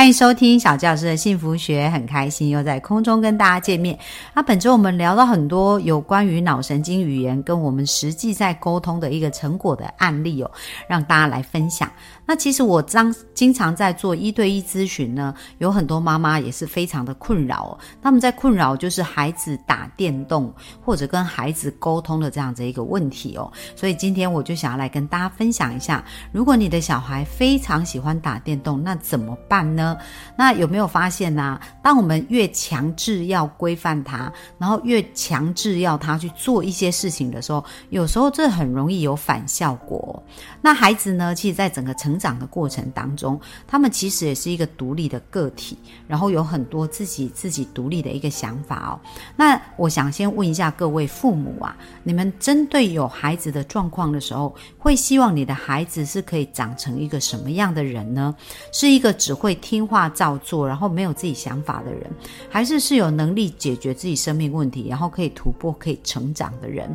[0.00, 3.98] 欢迎收听小教师的幸福学，很开心又在空中跟大家见面。
[4.32, 10.50] 那本周我们聊到很多有关于脑神经语言跟我们实际在沟通的一个成果的案例哦，
[10.88, 11.92] 让大家来分享。
[12.24, 20.50] 那其实我当经常在做一对一咨询呢，有很多妈妈也是非常的困扰，他们在困扰就是孩子打电动
[20.82, 23.52] 或者跟孩子沟通的这样子一个问题哦。
[23.76, 29.89] 所以今天我就想要来跟大家分享一下，如果你的小孩非常喜欢打电动，那怎么办呢？
[30.36, 31.60] 那有没有发现呢？
[31.82, 40.22] 当我们越强制要规范他，然后越强制要他去做一些事情的时候，有时候这很容易有反效果。
[40.60, 49.00] 那孩子呢，其实在整个成长的过程当中，他们其实也是一个独立的个体，然后有很多自己自己独立的一个想法哦。
[49.36, 58.34] 那我想先问一下各位父母啊，你们针对有孩子的状况的时候，会希望你的孩子是可以长成一个什么样的人呢？
[58.72, 62.02] 是一个只会听听话照做，然后没有自己想法的人，
[62.50, 66.94] 还是是有能力解决自己生命问题，然后可以突破、可以成长的人？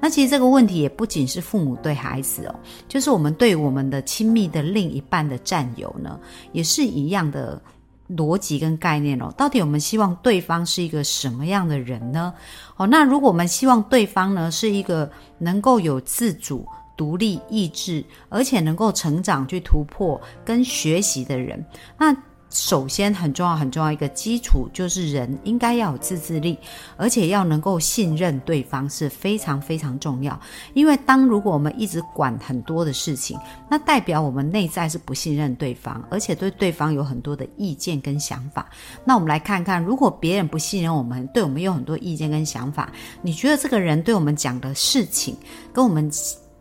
[0.00, 2.54] 那其实这个问题也不仅是父母对孩子哦，
[2.86, 6.20] 就是我们对我们的亲密的另一半的占有呢，
[6.52, 7.60] 也是一样的
[8.08, 9.34] 逻辑跟概念哦。
[9.36, 12.32] 到底我们希望对方是一个什么样的人呢？
[12.76, 16.64] 哦，那如果我们希望对方呢是一个能够有自主、
[17.00, 21.64] 独立意志，而且能够成长、去突破跟学习的人，
[21.96, 22.14] 那。
[22.52, 26.58] 首先，很重要、很重要一个基础就是人应该要有自制力，
[26.96, 30.36] 而且要能够信任对方是非常非常重要。
[30.74, 33.38] 因为当如果我们一直管很多的事情，
[33.70, 38.68] 那代表我们内在是不信任对方，而且对对方有很多的意见跟想法。
[39.04, 42.90] 那我们来看看，如果别人不信任我们，对我们有很多意见跟想法，
[43.22, 45.36] 你觉得这个人对我们讲的事情，
[45.72, 46.10] 跟我们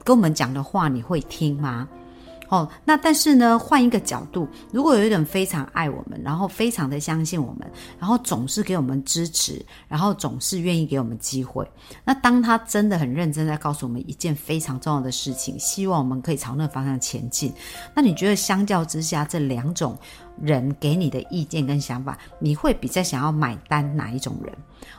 [0.10, 1.88] 跟我们讲的话，你会听吗？
[2.48, 11.64] 哦，那但是呢，换一个角度，如果有一个人非常爱我们，然后非常的相信我们，然后总是给我们支持，然后总是愿意给我们机会，
[12.04, 17.54] 那当他真的很认真在告诉我们一件非常重要的事情，希望我们可以朝那个方向前进，
[17.94, 19.96] 那你觉得相较之下，这两种
[20.42, 24.54] 人给你的意见跟想法，你会比较想要买单哪一种人？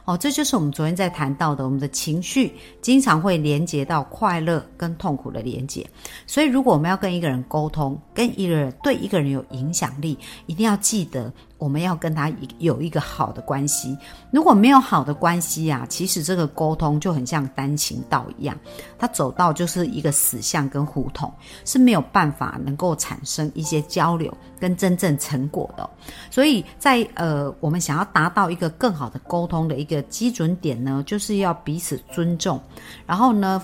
[0.05, 2.53] 哦，这就是我们昨天在谈到的，我们的情绪
[2.83, 5.87] 经常会连接到快乐跟痛苦的连接。
[6.27, 11.33] 所以，如果我们要跟一个人沟通，跟一个人对一个人有影响力，一定要记得。
[11.60, 13.97] 我们要跟他有一个好的关系，
[14.32, 18.59] 如果没有好的关系啊，其实这个沟通就很像单行道一样，
[18.98, 21.32] 他走到就是一个死巷跟胡同，
[21.66, 25.88] 是没有办法能够产生一些交流跟真正成果的。
[26.31, 32.59] 所以在呃，我们想要达到一个更好的沟通的一个基准点呢，就是要彼此尊重，
[33.06, 33.62] 然后呢。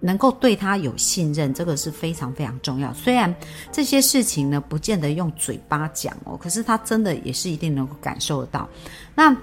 [0.00, 2.92] 能够对他有信任，这个是非常非常重要。
[2.94, 3.34] 虽然
[3.72, 8.68] 这些事情呢，不见得用嘴巴讲哦，可是他真的也是一定能够感受得到。
[9.14, 9.36] 那。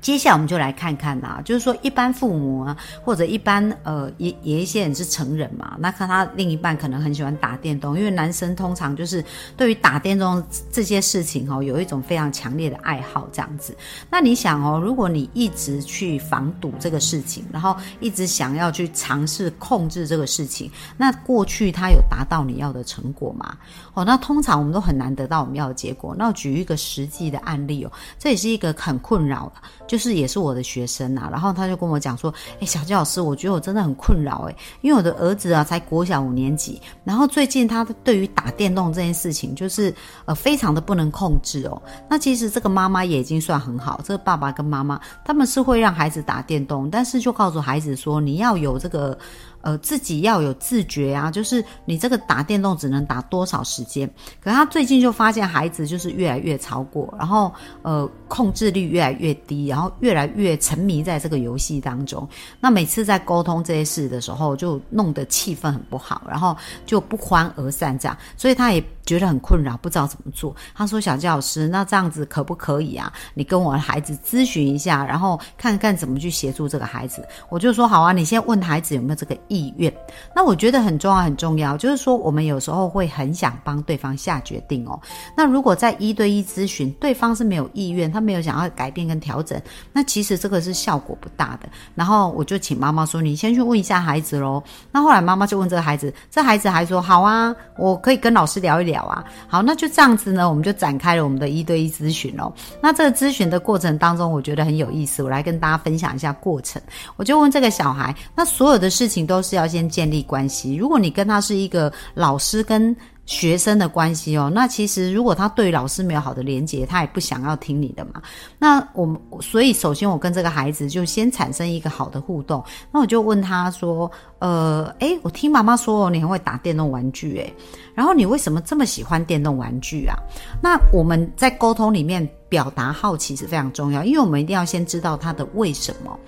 [0.00, 9.24] 接下来我们就来看看呐，就是说一般父母啊，或者一般呃也也一些人是成人嘛，那看他另一半可能很喜欢打电动，因为男生通常就是
[9.56, 13.76] 对于打电动这些事情哦，有一种非常强烈的爱好这样子。
[14.10, 23.56] 那你想哦，如果你一直去防堵这个事情，然后一直想要去尝试控制这个事情，那过去他有达到你要的成果吗？
[23.94, 26.14] 哦，那通常我们都很难得到我们要的结果。
[26.18, 29.60] 那我举一个实际的案例哦，这也是一个很困扰的。
[29.90, 39.92] 就是也是我的学生呐，然后他就跟我讲说：“哎，小鸡老师，我觉得我真的很困扰哎，因为我的儿子啊才国小五年级，然后最近他对于打电动这件事情，就是
[40.26, 41.82] 呃非常的不能控制哦。
[42.08, 49.18] 那其实这个妈妈也已经算很好，这个爸爸跟妈妈他们是会让孩子打电动，但是就告诉孩子说你要有这个。”
[49.62, 54.08] 呃，自己要有自觉啊，就是你这个打电动只能打多少时间？
[54.42, 57.52] 可他最近就发现孩子就是越来越超过，然后
[57.82, 62.28] 呃控制力越来越低，然后越来越沉迷在这个游戏当中。
[62.60, 68.16] 那每次在沟通这些事的时候，就弄得气氛很不好，然后就不欢而散这样。
[68.36, 68.82] 所以他也。
[69.10, 70.54] 觉得很困扰，不知道怎么做。
[70.72, 73.12] 他说：“小教师，那这样子可不可以啊？
[73.34, 79.92] 你跟我的孩子咨询一下，然后看看怎么去协助这个孩子。”我就说：“好啊，你先问孩子有没有这个意愿。”
[80.32, 84.96] 那我觉得很重要，很重要，就是说我们有时候会很想帮对方下决定哦。
[85.36, 89.60] 那如果在一对一咨询，对方是没有意愿，他没有想要改变跟调整，
[89.92, 91.68] 那其实这个是效果不大的。
[91.96, 94.62] 然后我就请妈妈说：“你先去问一下孩子喽。”
[94.92, 102.52] 那后来妈妈就问这个孩子，这孩子还说：“好啊，我可以跟老师聊一聊啊。”好，那就这样子呢，我们就展开了我们的一对一咨询哦。
[102.80, 106.80] 那这个咨询的过程当中，我觉得很有意思，我来跟大家分享一下过程。
[107.16, 110.74] 我就问这个小孩，那所有的事情都是要先建立关系。
[110.74, 112.94] 如果你跟他是一个老师跟
[113.26, 118.20] 学生的关系哦，那其实如果他对老师没有好的连接，他也不想要听你的嘛。
[118.58, 122.64] 那我们所以首先我跟这个孩子就先产生一个好的互动。
[122.90, 127.54] 那我就问他说：“呃，诶，我听妈妈说你很会打电动玩具，诶，
[127.94, 130.16] 然后你为什么这么喜欢电动玩具啊？”
[130.60, 136.18] 那我们在沟通里面表达好奇是非常重要，因为我们一定要先知道他的为什么。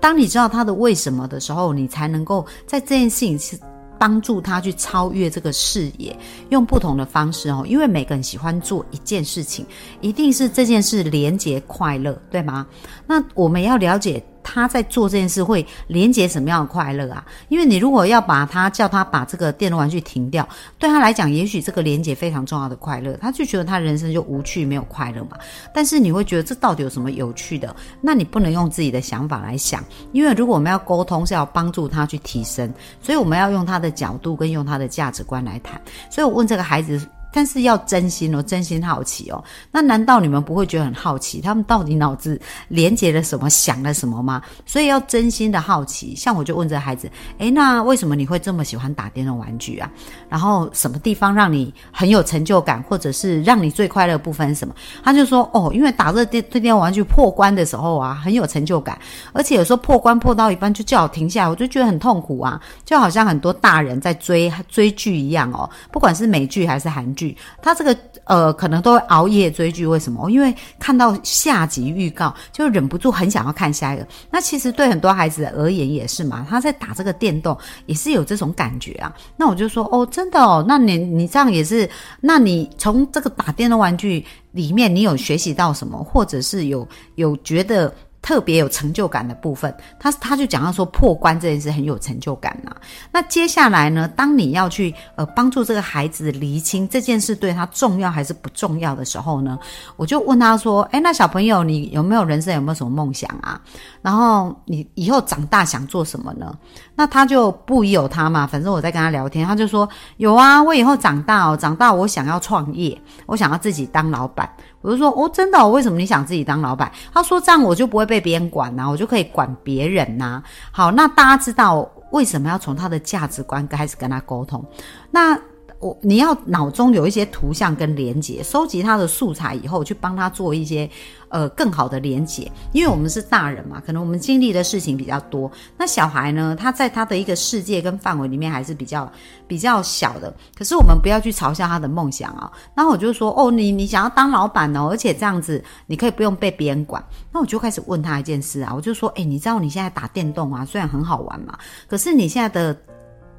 [0.00, 3.58] 当你知道他的为什么的时候，你才能够在这件事情是。
[4.02, 6.18] 帮助他去超越这个视野，
[6.48, 9.64] 用不同的方式哦，因为每个人喜欢做一件事情，
[10.00, 12.66] 一定是这件事连接快乐，对吗？
[13.06, 14.20] 那我们要了解。
[14.42, 17.24] 他在做这件事会连接什么样的快乐啊？
[17.48, 20.48] 因为你如果要把他叫他把这个电动玩具停掉，
[20.78, 25.38] 对他来讲，也许这个连接非常重要的快乐，他就觉得他人生就无趣没有快乐嘛。
[25.74, 27.74] 但是你会觉得这到底有什么有趣的？
[28.00, 35.80] 那你不能用自己的想法来想，因为如果我们要沟通是要帮助他去提升，所以我们要用他的角度跟用他的价值观来谈。
[36.10, 37.00] 所以我问这个孩子。
[37.32, 39.42] 但是要真心哦，真心好奇哦。
[39.70, 44.42] 那难道你们不会觉得很好奇，他们到底脑子连接了什么，想了什么吗？
[44.66, 46.14] 所以要真心的好奇。
[46.14, 49.90] 像我就问这孩子，诶，那为什么你会这么喜欢打电动玩具啊？
[50.28, 54.74] 然后什么地方让你很有成就感，或者是让你最快乐部分是什么？
[55.02, 58.98] 他就说，哦，因为打这电电动玩具破关的时候啊，很有成就感，
[59.32, 67.21] 而且有时候破关破到一半就叫我停下来，我就觉得很痛苦啊，就好像很多大人在追追剧一样哦，不管是美剧还是韩剧。
[67.60, 70.30] 他这个呃，可能都会熬夜追剧，为什么？
[70.30, 74.06] 因为看到下集预告，就忍不住很想要看下一个。
[74.30, 79.12] 那其实对很多孩子而言也是嘛，他在打这个电动也是有这种感觉啊。
[79.36, 81.88] 那我就说哦，真的哦，那你你这样也是？
[82.20, 86.86] 那你从这个打电动玩具里面，你有学习到什么，或者是有
[87.16, 87.92] 有觉得？
[88.22, 92.74] 特别有成就感的部分，他他就讲到说破关这件事很有成就感呐。
[93.10, 99.58] 那接下来呢，当你要去呃帮助这个孩子厘清这件事对他重要还是不重要的时候呢，
[99.96, 103.60] 我就问他说：“哎，那小朋友你有没有人生有没有什么梦想啊？
[104.00, 106.56] 然后你以后长大想做什么呢？”
[107.02, 109.88] 那他就不有他嘛，反正我在跟他聊天，他就说
[110.18, 112.96] ：“有啊，我以后长大哦，长大我想要创业，
[113.26, 114.48] 我想要自己当老板。”
[114.82, 115.66] 我就说哦，真的？
[115.66, 116.92] 为什么你想自己当老板？
[117.12, 120.40] 他说这样我就不会被别人管呐，我就可以管别人呐。
[120.70, 124.64] 好，那大家知道为什么要从他的价值观开始跟他沟通？
[125.10, 125.36] 那。
[125.82, 130.88] 我你要脑中有一些图像跟连接，收集他的素材以后，去帮他做一些
[131.28, 132.48] 呃更好的连接。
[132.72, 135.50] 因为我们是大人嘛，可能我们经历的事情比较多。
[135.76, 139.10] 那小孩呢，他在他的一个世界跟范围里面还是比较
[139.48, 140.32] 比较小的。
[140.56, 142.48] 可是我们不要去嘲笑他的梦想啊。
[142.76, 147.04] 然后我就说，哦，你你想要当老板哦，而且这样子你可以不用被别人管。
[147.32, 151.58] 那我就开始问他一件事啊，我就说，哎，你知道你现在打电动啊，虽然很好玩嘛，
[151.88, 152.76] 可是你现在的。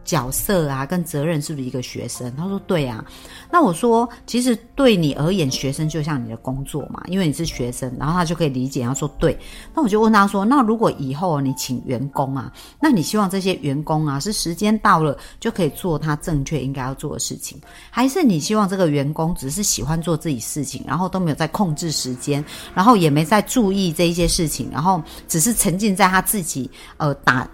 [0.04, 2.34] 角色啊，跟责任是不是一个学生？
[2.36, 3.04] 他说对啊。
[3.52, 8.84] 那我说，其实对你而言，学生就像你的工作嘛，因为你是学生，然后他就可以理解。
[8.84, 9.38] 他说对。
[9.76, 17.60] 那我就问他说，那如果以后你请员工啊，那你希望这些员工啊，是时间到了就可以做他正确应该要做的事情，
[17.90, 22.44] 还是你希望这个员工只是喜欢做自己事情，然后都没有在控制时间，
[22.74, 27.48] 然后也没在注意这一些事情，然后只是沉浸在他自己呃打。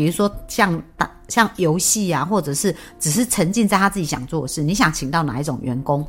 [0.00, 6.02] 比如说像打像游戏啊，或者是只是沉浸在他自己想做的事，你想请到哪一种员工？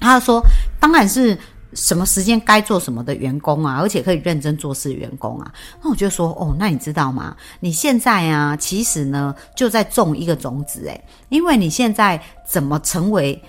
[0.00, 0.42] 他说
[0.80, 1.38] 当然是
[1.72, 5.54] 什么时间该做什么的员工啊，而且可以认真做事的员工啊。
[5.80, 7.36] 那我就说哦，那你知道吗？
[7.60, 13.40] 你现在啊，其实呢就在种一个种子诶，因为你现在怎么成为？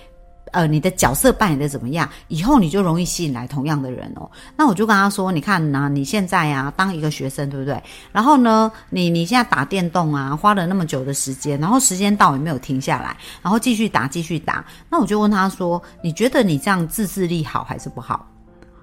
[0.52, 2.08] 呃，你的角色扮演的怎么样？
[2.28, 4.30] 以后你就容易吸引来同样的人哦。
[4.56, 7.82] 那我就跟他说：“你看呢，你现在啊，当一个学生，对不对？
[8.12, 14.64] 然后呢，你你现在打电动啊，花了那么久的时间，然后时间到也没有停下来，然后继续打，继续打。
[14.88, 18.26] 那我就问他说：你觉得你这样自制力好还是不好？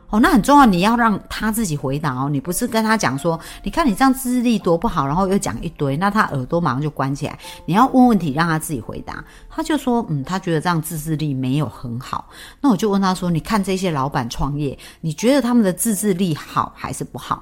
[0.10, 7.38] 哦，那很重要，你要让他自己回答哦，你不是跟他讲说，你看你这样自制力多不好，然后又讲一堆，那他耳朵马上就关起来。
[7.66, 9.24] 你要问问题，让他自己回答。
[9.50, 12.30] 他就说，嗯，他觉得这样自制力没有很好。
[12.62, 17.42] 那我就问他说，你看这些老板创业，你觉得他们的自制力好还是不好？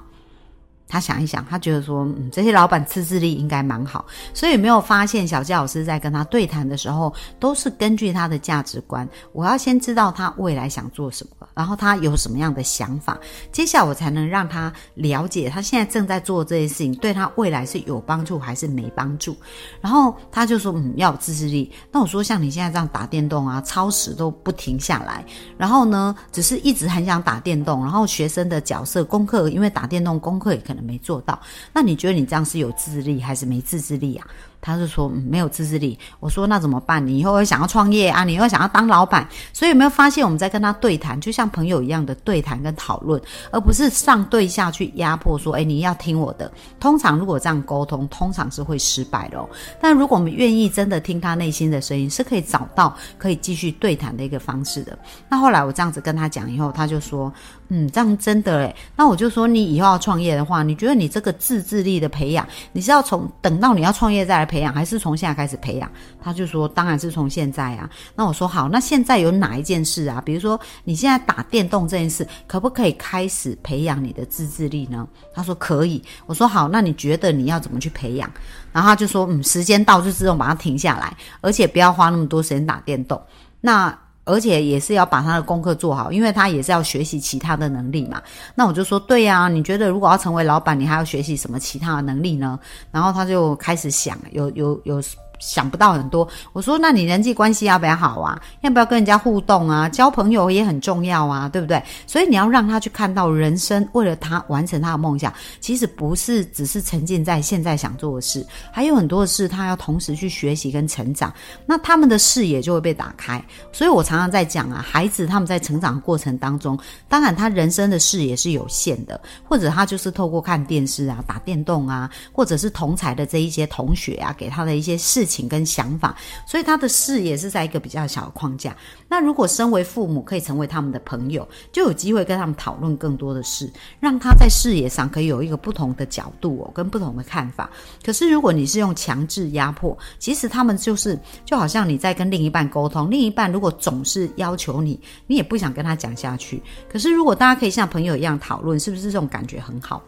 [0.88, 9.08] 他想一想，他觉得说，嗯，这些老板自制力应该蛮好，所以没有发现小佳老师在跟他对谈的时候，都是根据他的价值观。
[9.32, 13.18] 我要先知道他未来想做什么，然后他有什么样的想法，
[13.52, 19.36] 接下来我才能让他了解他现在正在做这些事情对他未来是有帮助还是没帮助。
[19.82, 21.72] 然后他就说，嗯，要有自制力。
[21.92, 25.25] 那我说，像你现在这样打电动啊，超时都不停下来，
[25.58, 30.83] 然后呢，只是一直很想打电动，然后学生的角色功课，因为打电动功课也可能。
[30.84, 31.40] 没做到，
[31.74, 34.28] 那你觉得你这样是有自制力还是没自制力啊？
[34.66, 36.00] 他是说没有自制力。
[36.22, 37.06] 我说那怎么办？
[37.06, 38.24] 你以后会想要创业啊？
[38.24, 39.28] 你又想要当老板？
[39.52, 43.22] 所以有没有发现我们在跟他对谈，就像朋友一样的对谈跟讨论，
[43.52, 46.50] 而不是上对下去压迫说，哎，你要听我的。
[46.80, 49.38] 通常如果这样沟通，通常是会失败的。
[49.38, 49.50] 哦
[49.82, 54.98] 但如果我们愿意真的听他内心的声音，是可以找到可以继续对谈的一个方式的。
[55.28, 57.32] 那后来我这样子跟他讲以后，他就说。
[57.75, 58.75] 嗯，这样真的诶。
[58.96, 65.92] 那我就说，你以后要创业的话，你觉得你这个自制力的培养，你是要从等到你要创业再来培养，还是从现在开始培养？
[66.24, 67.89] 他就说，当然是从现在啊。
[68.15, 70.22] 那我说好，那现在有哪一件事啊？
[70.24, 75.08] 比如说你现在打电动这件事，可不可以开始培养你的自制力呢？
[75.34, 76.00] 他说可以。
[76.27, 78.32] 我说好，那你觉得你要怎么去培养？
[78.72, 81.12] 然后他就说，嗯，时间到就自动把它停下来，
[81.42, 83.20] 而且不要花那么多时间打电动。
[83.62, 88.22] 那而且也是要把他的功课做好，因为他也是要学习其他的能力嘛。
[88.56, 92.60] 那我就说，对呀，你觉得如果要成为老板，你还要学习什么其他的能力呢？
[92.92, 95.01] 然后他就开始想，有有有。
[95.40, 98.42] 想不到很多，我说那你人际关系要不要好啊？
[98.62, 99.90] 要不要跟人家互动啊？
[99.90, 101.82] 交朋友也很重要啊，对不对？
[102.08, 111.34] 所以你要让他去看到人生，为了他完成他的梦想，其实不是只是沉浸在现在想做的事，还有很多的事他要同时去学习跟成长，
[111.66, 113.44] 那他们的视野就会被打开。
[113.72, 125.44] 所以我常常在讲啊，孩子他们在成长过程当中，当然他人生的视野是有限的，或者他就是透过看电视啊、打电动啊，或者是同才的这一些同学啊，给他的一些视事情。
[125.53, 126.15] 跟想法，
[126.48, 128.75] 所以他的视野是在一个比较小的框架。
[129.08, 137.70] 那如果身为父母，可以成为他们的朋友，就有机会跟他们讨论更多的事，让他在视野上可以有一个不同的角度哦，跟不同的看法。
[138.03, 146.62] 可是如果你是用强制压迫，其实他们就是就好像你在跟另一半沟通，另一半如果总是要求你，你也不想跟他讲下去。
[146.92, 150.01] 可是如果大家可以像朋友一样讨论，是不是这种感觉很好？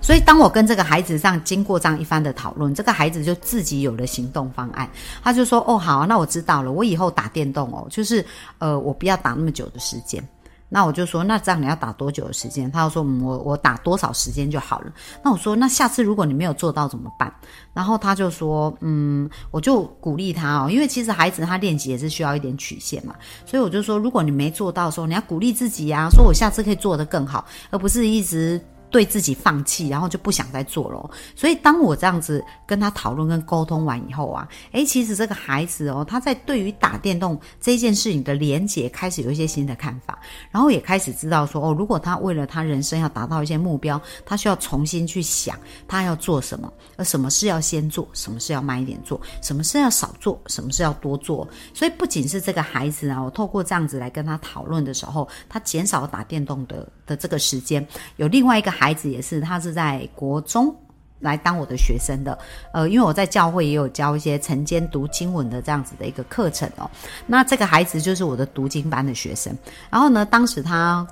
[0.00, 4.88] 所以，当我跟这个孩子上经过这样一番的讨论，这个孩子就自己有了行动方案。
[5.22, 8.24] 他就说：“哦，好，那我知道了，我以后打电动哦，就是
[8.58, 10.22] 呃，我不要打那么久的时间。”
[10.68, 17.32] 那我就说：“那这样你要打多久的时间？”他就说：“我我打多少时间就好了。”那我说：“那下次如果你没有做到怎么办？”
[17.72, 31.10] 然后他就说：“嗯，我就鼓励他哦，因为其实孩子他练习也是需要一点曲线嘛，所以我就说，如果你没做到的时候，你要鼓励自己呀，说我下次可以做得更好，而不是一直。”对自己放弃，然后就不想再做了。
[31.34, 40.18] 所以当我这样子跟他讨论跟沟通完以后啊，诶，其实这个孩子哦，他在对于打电动这件事情的连结开始有一些新的看法，
[40.50, 51.46] 然后也开始知道说哦，如果他为了他人生要达到一些目标，他需要重新去想他要做什么，而什么事要先做，什么事要慢一点做，什么事要少做，什么事要多做。
[51.74, 57.84] 所以不仅是这个孩子啊，我透过这样子来跟他讨论的时候，他减少打电动的的这个时间，
[58.16, 58.75] 有另外一个。
[58.76, 60.74] 孩子也是，他是在国中
[61.20, 62.38] 来当我的学生的，
[62.72, 66.90] 呃，因为我在教会也有教一些晨间读经文的这样子的一个课程哦。
[67.26, 69.56] 那这个孩子就是我的读经班的学生，
[69.90, 71.06] 然后呢，当时他。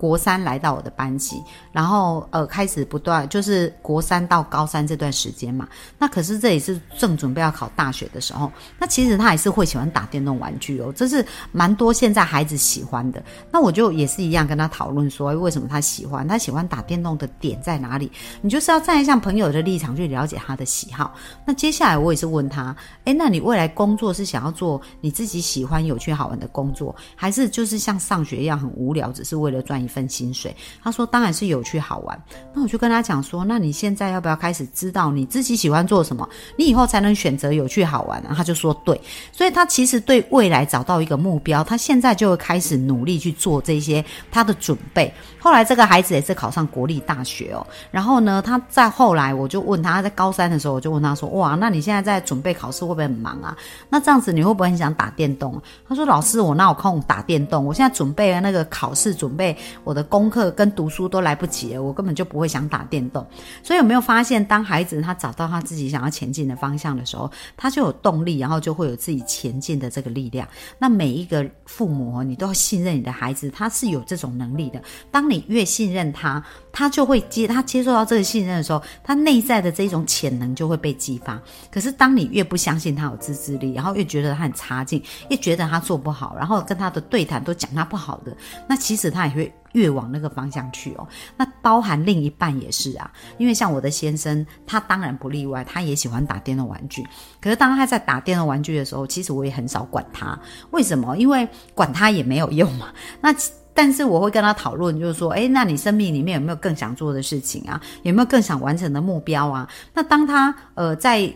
[0.00, 13.22] 国三来到我的班级，然后呃开始不断就是国三到高三这段时间嘛，那可是这也是正准备要考大学的时候，那其实他还是会喜欢打电动玩具哦，这是蛮多现在孩子喜欢的。
[13.52, 16.26] 那我就也是一样跟他讨论说，为什么他喜欢？
[16.26, 18.10] 他喜欢打电动的点在哪里？
[18.40, 21.14] 你就是要站在像朋友的立场去了解他的喜好。
[21.44, 29.89] 那接下来我也是问他，诶，那你未来工作是想要做你自己喜欢、有趣、好玩的工作，还是就是像上学一样很无聊，只是为了赚一？
[29.90, 30.56] 份薪水。
[30.82, 32.22] 他说当然是有趣好玩。
[32.54, 36.26] 那我就跟他讲说，那你现在要不要开始知道你自己喜欢做什么？
[36.56, 38.22] 你以后才能选择有趣好玩。
[38.34, 38.98] 他就说对，
[39.32, 45.12] 所以他其实对未来找到一个目标，他现在就会开始努力去做这些他的准备。
[45.38, 47.66] 后来这个孩子也是考上国立大学哦。
[47.90, 53.56] 然后呢，他在后来我就问他在高三的时候，我就问他说，哇，那你现在在准备考试会不会很忙啊？
[53.88, 55.60] 那这样子你会不会很想打电动？
[55.88, 57.64] 他说老师，我哪有空打电动？
[57.64, 63.26] 我现在准备那个考试，准备我的功课跟读书都来不及了，我根本就不会想打电动。
[63.62, 70.46] 所以有没有发现，当孩子他找到他自己想要前进的方向的时候，他就有动力，然后就会有自己前进的这个力量。
[70.78, 74.82] 那每一个父母，你都要信任你的孩子，他是有这种能力的。
[75.10, 81.40] 当你越信任他，他就会接他接受到这个信任的时候，他内在的这种潜能就会被激发。
[81.70, 88.36] 可是当你越不相信他有自制力，然后越觉得他很差劲，越觉得他做不好，然后跟他的对谈都讲他不好的，
[88.68, 91.06] 那其实他也会越往那个方向去哦。
[91.36, 97.06] 那包含另一半也是啊，因为像我的先生，他当然不例外，他也喜欢打电动玩具。
[97.40, 100.38] 可是当他在打电动玩具的时候，其实我也很少管他。
[100.70, 101.16] 为什么？
[101.16, 102.88] 因为管他也没有用嘛。
[103.20, 103.34] 那
[103.72, 107.80] 但是我会跟他讨论，就是说，诶，那你生命里面有没有更想做的事情啊？
[108.02, 109.68] 有没有更想完成的目标啊？
[109.94, 111.32] 那当他呃在。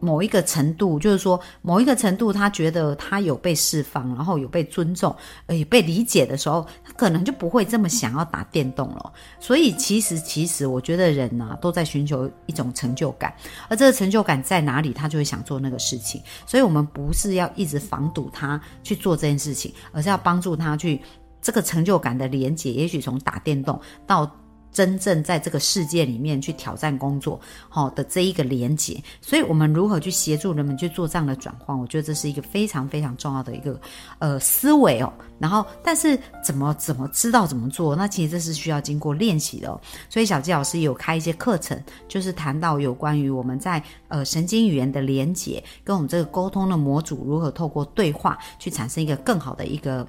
[0.00, 5.14] 某一个程度，就是说某一个程度，他觉得他有被释放，然后有被尊重，
[5.48, 9.12] 也被理解的时候，他可能就不会这么想要打电动了。
[9.38, 13.34] 所以其实，其实我觉得人呢都在寻求一种成就感，
[13.68, 16.22] 而这个成就感在哪里，他就会想做那个事情。
[16.46, 21.00] 所以我们不是要一直防堵他去做这件事情，而是要帮助他去
[21.40, 22.72] 这个成就感的连接。
[22.72, 24.30] 也许从打电动到。
[24.78, 31.76] 真正在这个世界里面去挑战工作，好的这一个连接，所以我们如何去协助人们去做这样的转换？
[31.76, 33.80] 我觉得这是一个非常非常重要的一个
[34.20, 35.12] 呃思维哦。
[35.40, 37.96] 然后，但是怎么怎么知道怎么做？
[37.96, 39.68] 那其实这是需要经过练习的。
[40.08, 50.06] 所以小纪老师有开一些课程，就是谈到有关于我们在呃神经语言的连接，跟我们这个沟通的模组如何透过对话去产生一个更好的一个。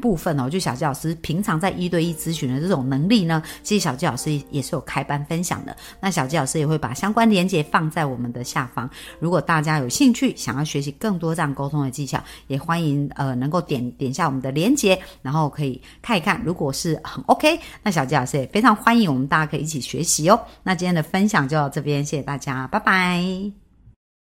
[0.00, 5.76] 部分哦，就小纪老师平常在一对一咨询的这种能力呢，其实小纪老师也是有开班分享的。
[6.00, 8.88] 那小纪老师也会把相关连接放在我们的下方。
[9.18, 16.40] 如果大家有兴趣想要学习更多这样沟通的技巧，也欢迎呃能够点点下我们的连接，然后可以看一看。
[16.44, 20.40] 如果是很 OK，那小纪老师也非常欢迎我们大家可以一起学习哦。
[20.62, 23.69] 那今天的分享就到这边，谢谢大家，拜拜。